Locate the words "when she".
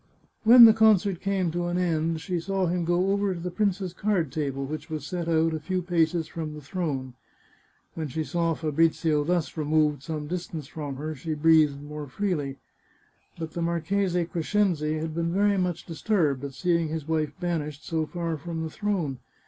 7.93-8.23